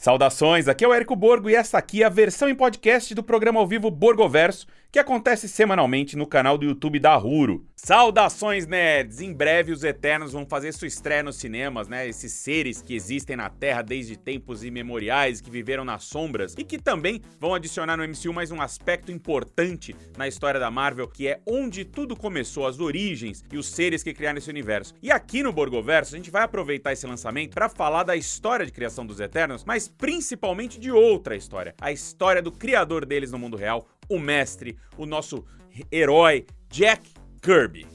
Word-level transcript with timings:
Saudações, 0.00 0.66
aqui 0.66 0.82
é 0.82 0.88
o 0.88 0.94
Érico 0.94 1.14
Borgo 1.14 1.50
e 1.50 1.54
essa 1.54 1.76
aqui 1.76 2.02
é 2.02 2.06
a 2.06 2.08
versão 2.08 2.48
em 2.48 2.54
podcast 2.54 3.14
do 3.14 3.22
programa 3.22 3.60
ao 3.60 3.66
vivo 3.66 3.90
Borgoverso, 3.90 4.66
que 4.92 4.98
acontece 4.98 5.48
semanalmente 5.48 6.16
no 6.16 6.26
canal 6.26 6.58
do 6.58 6.64
YouTube 6.64 6.98
da 6.98 7.14
Ruro. 7.14 7.64
Saudações, 7.76 8.66
nerds! 8.66 9.20
Em 9.20 9.32
breve 9.32 9.70
os 9.70 9.84
Eternos 9.84 10.32
vão 10.32 10.44
fazer 10.44 10.72
sua 10.72 10.88
estreia 10.88 11.22
nos 11.22 11.36
cinemas, 11.36 11.86
né? 11.86 12.08
Esses 12.08 12.32
seres 12.32 12.82
que 12.82 12.94
existem 12.94 13.36
na 13.36 13.48
Terra 13.48 13.82
desde 13.82 14.16
tempos 14.16 14.64
imemoriais, 14.64 15.40
que 15.40 15.50
viveram 15.50 15.84
nas 15.84 16.04
sombras 16.04 16.54
e 16.58 16.64
que 16.64 16.76
também 16.76 17.22
vão 17.38 17.54
adicionar 17.54 17.96
no 17.96 18.02
MCU 18.02 18.32
mais 18.32 18.50
um 18.50 18.60
aspecto 18.60 19.12
importante 19.12 19.94
na 20.18 20.26
história 20.26 20.58
da 20.58 20.70
Marvel, 20.72 21.06
que 21.06 21.28
é 21.28 21.40
onde 21.46 21.84
tudo 21.84 22.16
começou, 22.16 22.66
as 22.66 22.80
origens 22.80 23.44
e 23.52 23.56
os 23.56 23.68
seres 23.68 24.02
que 24.02 24.12
criaram 24.12 24.38
esse 24.38 24.50
universo. 24.50 24.92
E 25.00 25.12
aqui 25.12 25.42
no 25.42 25.52
Borgoverso 25.52 26.14
a 26.14 26.18
gente 26.18 26.32
vai 26.32 26.42
aproveitar 26.42 26.92
esse 26.92 27.06
lançamento 27.06 27.54
para 27.54 27.68
falar 27.68 28.02
da 28.02 28.16
história 28.16 28.66
de 28.66 28.72
criação 28.72 29.06
dos 29.06 29.20
Eternos, 29.20 29.64
mas 29.64 29.86
principalmente 29.86 30.80
de 30.80 30.90
outra 30.90 31.36
história, 31.36 31.76
a 31.80 31.92
história 31.92 32.42
do 32.42 32.50
criador 32.50 33.06
deles 33.06 33.30
no 33.30 33.38
mundo 33.38 33.56
real, 33.56 33.86
o 34.10 34.18
mestre, 34.18 34.76
o 34.98 35.06
nosso 35.06 35.46
herói 35.90 36.44
Jack 36.68 37.08
Kirby. 37.40 37.86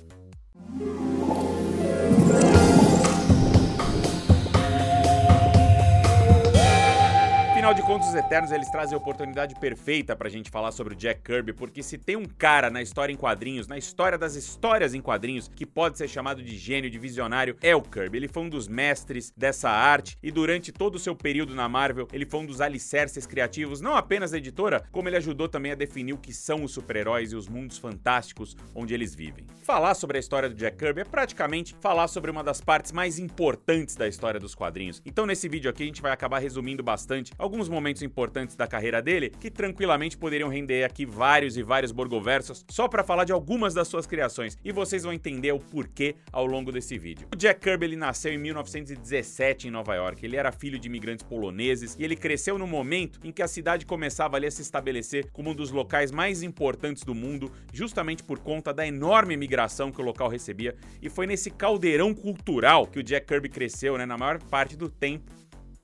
Afinal 7.66 7.82
de 7.82 7.82
contas, 7.82 8.10
os 8.10 8.14
Eternos 8.14 8.52
eles 8.52 8.70
trazem 8.70 8.94
a 8.94 8.98
oportunidade 9.00 9.56
perfeita 9.56 10.16
pra 10.16 10.30
gente 10.30 10.52
falar 10.52 10.72
sobre 10.72 10.94
o 10.94 10.96
Jack 10.96 11.22
Kirby, 11.24 11.52
porque 11.52 11.82
se 11.82 11.98
tem 11.98 12.16
um 12.16 12.24
cara 12.24 12.70
na 12.70 12.80
história 12.80 13.12
em 13.12 13.16
quadrinhos, 13.16 13.68
na 13.68 13.76
história 13.76 14.20
das 14.20 14.36
histórias 14.36 14.94
em 14.94 15.02
quadrinhos, 15.02 15.48
que 15.48 15.66
pode 15.66 15.98
ser 15.98 16.08
chamado 16.08 16.44
de 16.44 16.56
gênio, 16.56 16.92
de 16.92 17.00
visionário, 17.00 17.58
é 17.64 17.76
o 17.76 17.82
Kirby. 17.82 18.18
Ele 18.18 18.28
foi 18.28 18.44
um 18.44 18.50
dos 18.50 18.68
mestres 18.68 19.34
dessa 19.36 19.68
arte 19.68 20.16
e 20.22 20.30
durante 20.30 20.72
todo 20.72 20.94
o 20.94 21.00
seu 21.00 21.16
período 21.16 21.56
na 21.56 21.68
Marvel, 21.68 22.08
ele 22.14 22.28
foi 22.28 22.42
um 22.42 22.46
dos 22.46 22.62
alicerces 22.62 23.26
criativos, 23.26 23.82
não 23.82 23.96
apenas 23.96 24.30
da 24.30 24.38
editora, 24.38 24.84
como 24.92 25.10
ele 25.10 25.18
ajudou 25.18 25.50
também 25.50 25.72
a 25.72 25.76
definir 25.76 26.14
o 26.14 26.20
que 26.20 26.34
são 26.34 26.64
os 26.64 26.72
super-heróis 26.72 27.32
e 27.32 27.36
os 27.36 27.50
mundos 27.50 27.80
fantásticos 27.80 28.56
onde 28.76 28.94
eles 28.94 29.16
vivem. 29.16 29.48
Falar 29.64 29.96
sobre 29.96 30.18
a 30.18 30.20
história 30.20 30.50
do 30.50 30.54
Jack 30.54 30.78
Kirby 30.78 31.02
é 31.02 31.04
praticamente 31.04 31.76
falar 31.82 32.10
sobre 32.10 32.30
uma 32.30 32.44
das 32.44 32.62
partes 32.62 32.92
mais 32.92 33.18
importantes 33.18 33.96
da 33.96 34.08
história 34.08 34.40
dos 34.40 34.54
quadrinhos. 34.54 35.02
Então, 35.04 35.26
nesse 35.26 35.50
vídeo 35.50 35.68
aqui, 35.68 35.82
a 35.82 35.88
gente 35.88 36.04
vai 36.04 36.12
acabar 36.12 36.38
resumindo 36.38 36.84
bastante 36.84 37.34
alguns 37.40 37.55
momentos 37.70 38.02
importantes 38.02 38.56
da 38.56 38.68
carreira 38.68 39.02
dele 39.02 39.30
que 39.30 39.50
tranquilamente 39.50 40.18
poderiam 40.18 40.50
render 40.50 40.84
aqui 40.84 41.06
vários 41.06 41.58
e 41.58 41.64
vários 41.64 41.92
Borgoversos 41.92 42.66
só 42.70 42.88
para 42.88 43.04
falar 43.04 43.24
de 43.24 43.32
algumas 43.32 43.74
das 43.74 43.88
suas 43.88 44.06
criações 44.06 44.58
e 44.64 44.72
vocês 44.72 45.04
vão 45.04 45.14
entender 45.14 45.52
o 45.52 45.60
porquê 45.60 46.16
ao 46.32 46.46
longo 46.46 46.72
desse 46.72 46.98
vídeo. 46.98 47.28
O 47.34 47.36
Jack 47.36 47.62
Kirby 47.62 47.86
ele 47.86 47.96
nasceu 47.96 48.34
em 48.34 48.38
1917 48.38 49.68
em 49.68 49.72
Nova 49.72 49.96
York. 49.96 50.26
Ele 50.26 50.36
era 50.36 50.52
filho 50.52 50.78
de 50.78 50.88
imigrantes 50.88 51.26
poloneses 51.26 51.96
e 51.98 52.04
ele 52.04 52.16
cresceu 52.16 52.58
no 52.58 52.68
momento 52.68 53.20
em 53.24 53.32
que 53.32 53.42
a 53.42 53.48
cidade 53.48 53.86
começava 53.86 54.38
ali 54.38 54.48
a 54.48 54.52
se 54.52 54.62
estabelecer 54.62 55.30
como 55.32 55.52
um 55.52 55.56
dos 55.56 55.72
locais 55.72 56.12
mais 56.12 56.44
importantes 56.44 57.04
do 57.04 57.16
mundo, 57.16 57.52
justamente 57.74 58.24
por 58.24 58.40
conta 58.40 58.74
da 58.74 58.86
enorme 58.86 59.34
imigração 59.34 59.92
que 59.92 60.02
o 60.02 60.06
local 60.06 60.28
recebia. 60.28 60.76
E 61.02 61.10
foi 61.10 61.26
nesse 61.26 61.50
caldeirão 61.50 62.14
cultural 62.14 62.88
que 62.88 63.00
o 63.00 63.04
Jack 63.04 63.28
Kirby 63.28 63.50
cresceu, 63.50 63.98
né, 63.98 64.06
na 64.06 64.18
maior 64.18 64.42
parte 64.44 64.76
do 64.76 64.90
tempo 64.90 65.32